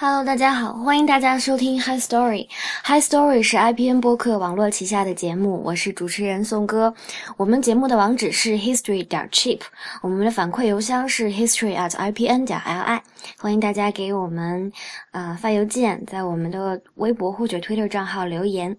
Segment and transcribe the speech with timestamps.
[0.00, 2.46] Hello，大家好，欢迎大家收听 Hi Story》。
[2.84, 6.94] 《Hi Story 是 IPN 播客网络旗下的节目，我是主持人宋哥。
[7.36, 9.60] 我们节目的网址是 history 点 cheap，
[10.00, 13.00] 我们的反馈邮箱是 history at IPN 点 li。
[13.38, 14.70] 欢迎大家给我们
[15.10, 18.76] 呃发邮件，在我们的微博或者 Twitter 账号留言，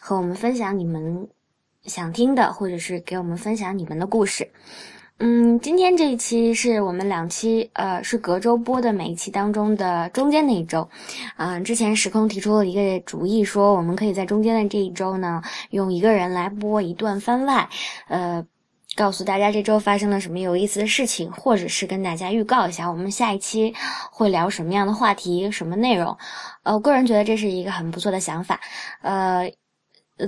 [0.00, 1.28] 和我们分享你们
[1.84, 4.50] 想听的，或者是给我们分享你们的故事。
[5.18, 10.86] 嗯，今天这一期是我们两期，呃，是隔周播的每一期当中的中间那一周。
[11.38, 15.40] 嗯，之前时空提出了一个主意，说我们可以在中间的这一周呢，
[15.70, 17.66] 用一个人来播一段番外，
[18.08, 18.44] 呃，
[18.94, 23.74] 告诉大家这周发生了什么有意思的事情，或者是跟大家预告一下我们下一期
[24.12, 26.14] 会聊什么样的话题、什么内容。
[26.62, 28.60] 呃，我个人觉得这是一个很不错的想法。
[29.00, 29.50] 呃，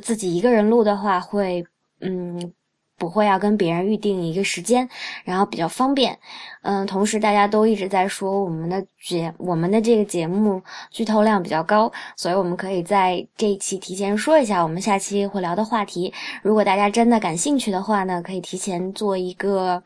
[0.01, 1.67] 自己一个人录的话会，
[2.01, 2.55] 嗯。
[2.99, 4.89] 不会要跟别人预定一个时间，
[5.25, 6.19] 然后比较方便。
[6.63, 16.13] 嗯，同时大家都一直在说我们的节我们的这个节目剧透量比较高，所以我们可以在这一期提前说一下我们下期会聊的话题。
[16.43, 19.83] 如果大家真的感兴趣的话呢，可以提前做一个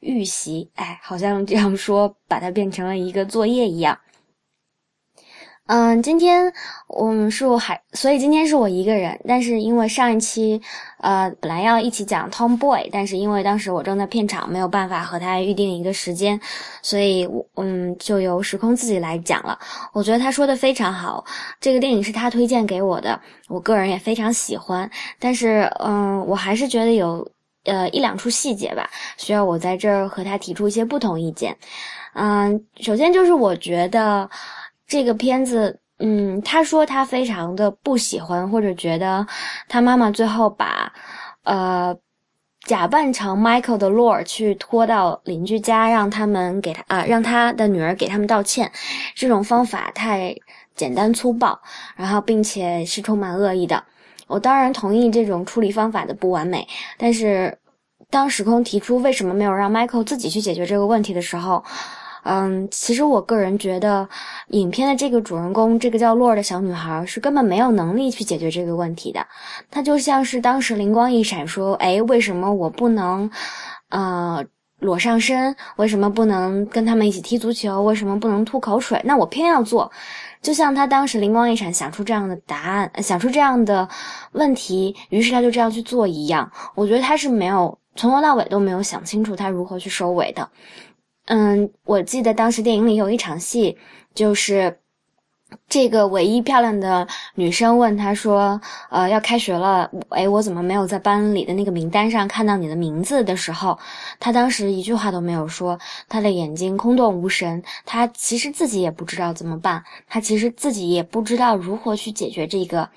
[0.00, 0.70] 预习。
[0.76, 3.98] 哎，好像这样说把它变成了一个作业一样。
[5.68, 6.52] 嗯，今天
[6.86, 9.18] 我们是我还，所以今天是我一个人。
[9.26, 10.62] 但是因为上一期，
[11.00, 16.40] 呃，本来要一起讲 Tomboy，但是因为当时我正在片场，没有办法和他预定一个时间，
[16.82, 19.58] 所以，我嗯，就由时空自己来讲了。
[19.92, 21.24] 我觉得他说的非常好，
[21.60, 24.88] 这个电影是他推荐给我的，我个人也非常喜欢。
[25.18, 27.28] 但是，嗯，我还是觉得有，
[27.64, 31.56] 呃，一两处细节吧，需要我在这儿和他提出一些不同意见。
[32.14, 34.30] 嗯，首先就是我觉得。
[34.86, 39.26] 这个片子，嗯，他说他非常的不喜欢，或者觉得
[39.68, 40.92] 他妈妈最后把，
[41.42, 41.96] 呃，
[42.66, 48.70] 假扮成 Michael 的 Lore 去拖到邻居家，让他们给他啊，让他的女儿给他们道歉，
[49.16, 50.36] 这种方法太
[50.76, 51.60] 简单粗暴，
[51.96, 53.82] 然后并且是充满恶意的。
[54.28, 57.58] 我当然同意这种处理方法的不完美，但是
[58.08, 61.64] 当时空提出为什么没有让 Michael 自己去解决这个问题的时候。
[62.28, 64.08] 嗯，其实我个人觉得，
[64.48, 69.24] 影片的这个主人公，这个叫洛尔的小女孩，是根本没有能力去解决这个问题的。
[69.70, 73.30] 她就像是当时灵光一闪，说：“哎，为什么我不能，
[73.90, 74.44] 呃，
[74.80, 75.54] 裸上身？
[75.76, 77.82] 为什么不能跟他们一起踢足球？
[77.84, 79.00] 为什么不能吐口水？
[79.04, 79.90] 那我偏要做。”
[80.42, 83.88] 就像他当时灵光一闪，想出这样的答案，想出这样的
[84.32, 86.50] 问题，于是他就这样去做一样。
[86.74, 90.48] 我觉得他是没有从头到尾都没有想清楚他如何去收尾的。
[91.26, 93.76] 嗯，我记得当时电影里有一场戏，
[94.14, 94.78] 就是
[95.68, 98.60] 这个唯一漂亮的女生问他说
[98.90, 103.78] ：“呃，要开学了，哎，我怎么没有在班里的那个名单上看到你的名字？”的时候，
[104.20, 105.78] 他当时一句话都没有说，
[106.08, 112.88] 他的眼睛空洞无神，他其实自己也不知道怎么办，他其实自己也不知道如何去解决这个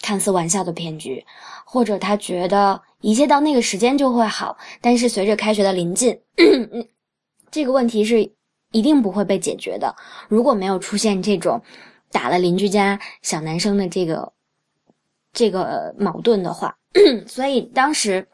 [0.00, 1.24] 看似玩笑的骗局，
[1.64, 6.16] 或者他觉得一切到那个时间就会好，但是随着开学的临近。
[7.50, 8.30] 这个问题是
[8.72, 9.94] 一定不会被解决的。
[10.28, 11.62] 如果没有出现这种
[12.10, 14.32] 打了邻居家小男生的这个
[15.32, 16.76] 这个矛盾的话，
[17.26, 18.28] 所以当时，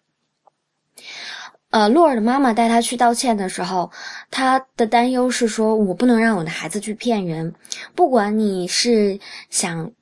[1.71, 3.91] 呃，洛尔的妈妈带他去道歉的时候，
[4.31, 7.55] 他的担忧是说：我不能让我的孩子去骗人，
[7.95, 9.19] 不管你是
[9.51, 9.93] 想。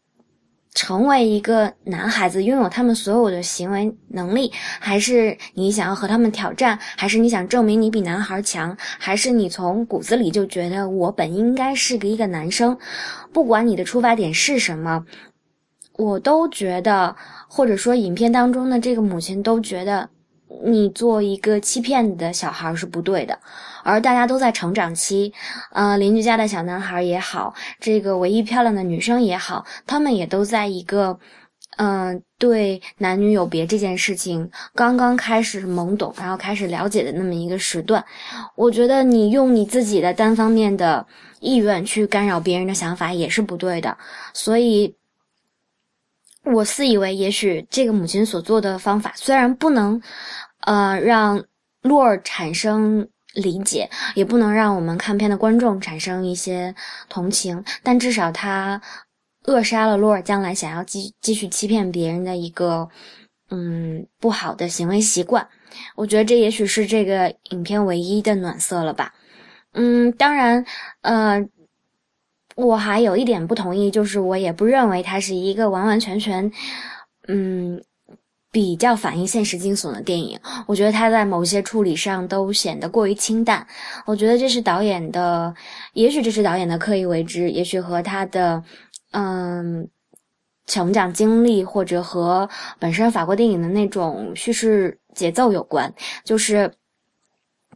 [0.74, 12.76] 成为一个男孩子，拥有他们所有的行为能力，还是你想要和他们挑战，还是你想证明你比男孩强，还是你从骨子里就觉得我本应该是个一个男生？
[13.32, 15.04] 不管你的出发点是什么，
[15.92, 17.14] 我都觉得，
[17.48, 20.10] 或者说影片当中的这个母亲都觉得。
[20.62, 23.38] 你做一个欺骗的小孩是不对的，
[23.82, 25.32] 而大家都在成长期，
[25.72, 31.18] 呃，邻居家的小男孩也好，这个唯一漂亮的女生也好，他们也都在一个，
[31.76, 38.04] 嗯，对男女有别这件事情刚刚开始懵懂，然后开始了解的那么一个时段。
[38.54, 41.06] 我觉得你用你自己的单方面的
[41.40, 43.96] 意愿去干扰别人的想法也是不对的，
[44.32, 44.94] 所以。
[46.46, 49.98] 我自以为，也许这个母亲所做的方法虽然不能，
[50.64, 51.44] 呃，让
[51.82, 56.74] 洛尔产生理解，也不能让我们看片的观众产生一些
[57.08, 58.80] 同情，但至少他
[59.44, 62.88] 扼杀了洛尔将来想要继继续欺骗别人的一个，
[63.50, 65.48] 嗯，不好的行为习惯。
[65.96, 69.14] 我觉得这也许是这个影片唯一的暖色了吧。
[69.72, 70.64] 嗯，当然，
[71.02, 71.46] 呃。
[72.56, 76.52] 我还有一点不同意，就是我也不认为他是一个完完全全，
[77.26, 77.82] 嗯，
[78.54, 83.66] 比较反映现实惊悚的电影，我觉得它在某些处理上都显得过于清淡。
[84.06, 85.52] 我觉得这是导演的，
[85.94, 88.62] 也许这是导演的刻意为之，也许和他的，
[89.10, 89.88] 嗯，
[90.66, 92.48] 成长经历或者和
[92.78, 95.92] 本身法国电影的那种叙事节奏有关。
[96.22, 96.72] 就是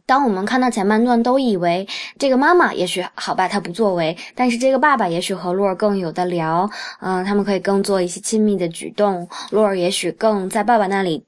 [0.09, 6.67] 当我们看到前半段，都以为这个妈妈也许好吧，她不作为，但是这个爸爸也许和洛尔更有的聊，
[6.99, 11.23] 嗯，他们可以更做一些亲密的举动，洛尔也许更在爸爸那里。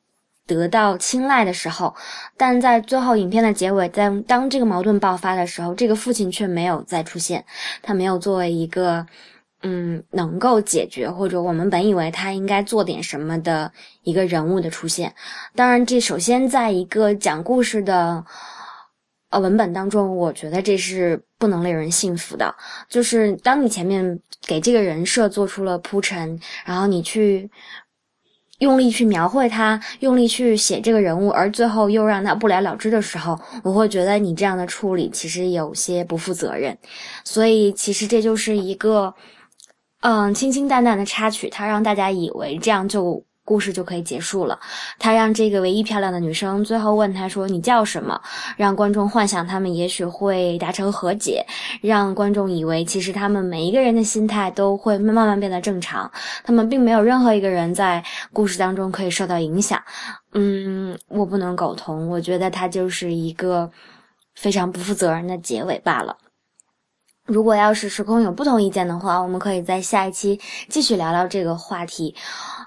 [0.48, 1.96] 得到青睐的时候，
[2.36, 7.46] 但在最后影片的结尾，在当这个矛盾爆发的时候，这个父亲却没有再出现，
[7.84, 9.06] 他没有作为一个
[9.62, 13.72] 嗯能够解决或者我们本以为他应该做点什么的
[14.04, 15.14] 一个人物的出现。
[15.56, 18.26] 当然，这首先在一个讲故事的
[19.32, 22.54] 呃文本当中，我觉得这是不能令人信服的。
[22.88, 27.50] 就是当你前面给这个人设做出了铺陈，然后你去。
[28.60, 36.78] 用力去描绘他，用力去写这个人物，而最后又让他不了了之的时候，我会觉得你这样的处理其实有些不负责任。
[37.24, 39.12] 所以，其实这就是一个，
[40.02, 43.26] 嗯，清清淡淡的插曲，它让大家以为这样就。
[43.44, 44.60] 故事就可以结束了。
[45.00, 48.22] 他让这个唯一漂亮的女生最后问他说：“你叫什么？”
[48.56, 51.46] 让观众幻想他们也许会达成和解，
[51.82, 56.10] 让观众以为其实他们每一个人的心态都会慢慢变得正常。
[56.44, 59.82] 他们并没有任何一个人在故事当中可以受到影响。
[60.34, 62.10] 嗯，我不能苟同。
[62.10, 63.70] 我觉得他就是一个
[64.36, 66.16] 非常不负责任的结尾罢了。
[67.26, 70.40] 如果要是时空有不同意见的话，我们可以在下一期
[70.70, 72.16] 继续聊聊这个话题。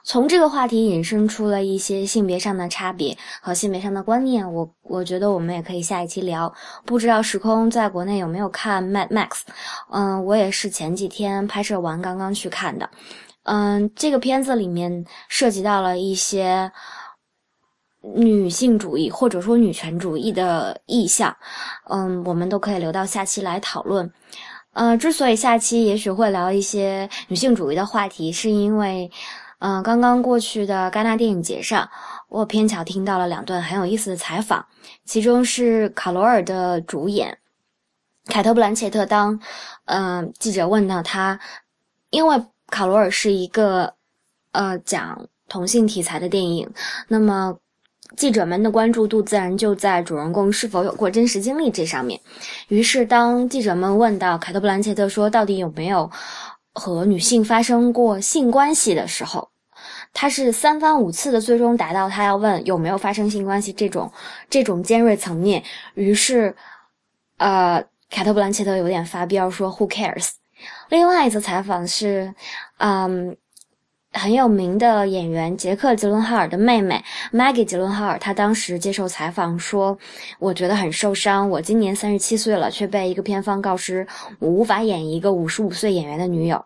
[0.06, 6.52] 从这个话题引申出了一些性别上的差别和性别上的观念，我我觉得我们也可以下一期聊。
[6.84, 9.28] 不知道时空在国内有没有看《Mad Max》？
[9.90, 12.90] 嗯，我也是前几天拍摄完刚刚去看的。
[13.44, 16.70] 嗯，这个片子里面涉及到了一些
[18.02, 21.34] 女性主义或者说女权主义的意象，
[21.88, 24.12] 嗯，我们都可以留到下期来讨论。
[24.74, 29.10] 呃，之所以下期也许会聊一些女性主义的话题，是因为。
[29.64, 31.88] 嗯，刚刚过去的戛纳电影节上，
[32.28, 34.66] 我偏巧听到了两段很有意思的采访，
[35.06, 37.38] 其中是卡罗尔的主演
[38.26, 39.06] 凯特·布兰切特。
[39.06, 39.40] 当
[39.86, 41.40] 嗯记者问到他，
[42.10, 43.94] 因为卡罗尔是一个
[44.52, 46.70] 呃讲同性题材的电影，
[47.08, 47.56] 那么
[48.18, 52.20] 记者们的关注度自然就在主人公是否有过真实经历这上面。
[52.68, 56.10] 于是，当记者们问到凯特·布兰切特说到底有没有
[56.74, 59.48] 和女性发生过性关系的时候，
[60.14, 64.10] 他是三番五次的，最终达到他要问有没有发生性关系这种
[64.48, 65.62] 这种尖锐层面。
[65.94, 66.54] 于是，
[67.36, 70.30] 呃，凯特·布兰切特有点发飙，说 “Who cares？”
[70.88, 72.32] 另外一次采访是，
[72.78, 73.36] 嗯，
[74.12, 79.98] 很有名的演员杰克·吉伦哈尔的妹妹 Maggie ·吉伦哈尔，她当时接受采访说
[80.38, 84.06] ：“我觉得很受伤，我今年三十七岁了，却被一个片方告知
[84.38, 86.64] 我无法演一个五十五岁演员的女友。”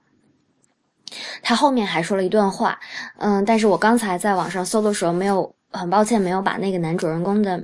[1.43, 2.78] 他后面还说了一段话，
[3.19, 7.62] 嗯，但是我刚才在网上搜的时候，没有，很抱歉没有把那个男主人公的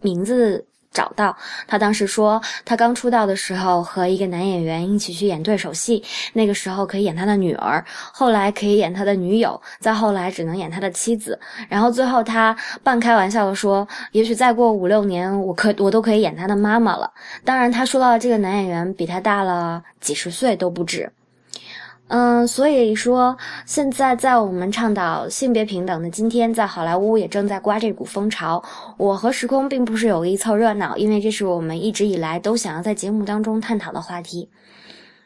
[0.00, 1.36] 名字找到。
[1.68, 6.02] 他当时说，他刚出道的时候和一个男演员一起去演对手戏，
[6.32, 11.38] 那个时候可以演他的女儿，后来可以演他的女友，再后来只能演他的妻子，
[11.68, 17.08] 然后最后他半开玩笑的说，也许再过五六年，我可我都可以演他的妈妈了。
[17.44, 21.10] 当然，他说到的这个男演员比他大了几十岁都不止。
[22.12, 28.60] 嗯，所以说，现在在我们倡导性别平等的今天，在好莱坞也正在刮这股风潮。
[28.96, 34.50] 我和时空并不是有意凑热闹，因为这是我们一直以来都想要在节目当中探讨的话题。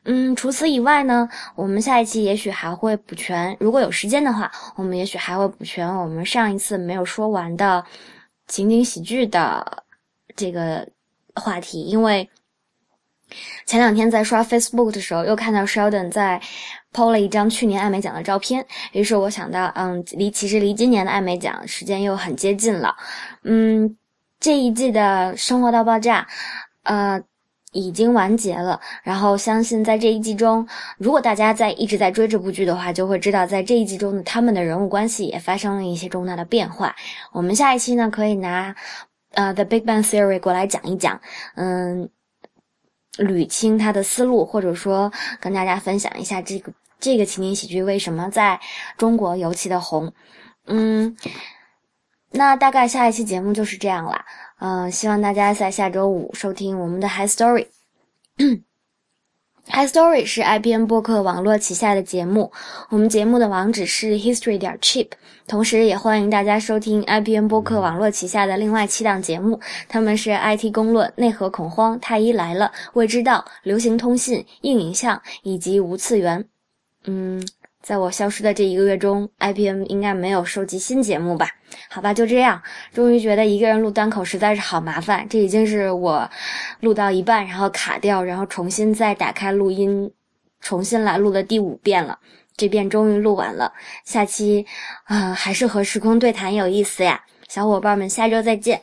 [0.05, 7.83] 嗯，除此以外呢，我们下一期也许还会补全，如果有时间的话，我们也许还会补全我们上一次没有说完的
[8.47, 9.85] 情景喜剧的
[10.37, 10.87] 这个
[11.35, 12.29] 话题，因为。
[13.67, 16.41] 前两天在刷 Facebook 的时候，又看到 Sheldon 在
[16.93, 22.95] PO 了一张去年艾美奖的照片，于是我想到，嗯，离其实离今年的艾美奖时间又很接近了，
[23.43, 23.97] 嗯，
[24.38, 26.21] 这一季的《生活大爆炸》，
[26.85, 27.21] 呃，
[27.73, 28.81] 已经完结了。
[29.03, 30.67] 然后相信在这一季中，
[30.99, 36.95] 如果大家在一直在追这部剧的话，就会知道在这一季中他们的人物关系也发生了一些重大的变化。
[37.33, 38.75] 我们下一期呢，可以拿
[39.33, 41.21] 呃《The Big Bang Theory》过来讲一讲，
[41.57, 42.09] 嗯。
[43.18, 48.61] 捋清他的思路，或者说跟大家分享一下这个这个情景喜剧为什么在
[48.97, 50.12] 中国尤其的红。
[50.66, 51.16] 嗯，
[52.30, 54.25] 那大概下一期节目就是这样啦。
[54.59, 57.66] 嗯，希望大家在下周五收听我们的 High Story。
[59.66, 62.52] Hi Story 是 I B N 播客网络旗下的节目，
[62.90, 65.09] 我们节目的网址是 history 点 cheap，
[65.49, 76.47] 同时也欢迎大家收听 I B N 播客网络旗下的另外七档节目，他们是 IT 公论、内核恐慌、太医来了、未知道、流行通信、硬影像以及无次元。
[77.06, 77.42] 嗯。
[77.85, 81.50] 在我消失的这一个月中，IPM 应该没有收集新节目吧？
[81.91, 82.62] 好吧，就这样。
[82.95, 85.26] 终于觉得一个人录单口实在是好麻烦。
[85.29, 86.26] 这已经是我
[86.81, 90.11] 录到一半，然后卡掉，然后重新再打开录音，
[90.62, 92.19] 重新来录的第五遍了。
[92.57, 93.71] 这遍终于录完了，
[94.07, 94.64] 下期
[95.05, 97.23] 啊，还是和时空对谈有意思呀！
[97.49, 98.81] 小伙伴们，下周再见。